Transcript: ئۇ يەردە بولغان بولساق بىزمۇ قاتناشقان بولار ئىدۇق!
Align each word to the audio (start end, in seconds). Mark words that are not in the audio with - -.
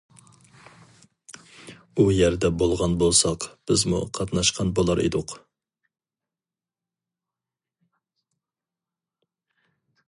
ئۇ 1.99 2.05
يەردە 2.19 2.51
بولغان 2.61 2.95
بولساق 3.03 3.45
بىزمۇ 3.73 4.01
قاتناشقان 4.19 4.73
بولار 4.79 5.03
ئىدۇق! 5.05 5.35